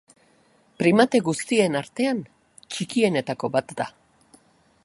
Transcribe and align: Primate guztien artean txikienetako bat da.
Primate 0.83 1.21
guztien 1.27 1.79
artean 1.81 2.23
txikienetako 2.73 3.55
bat 3.59 3.75
da. 3.83 3.91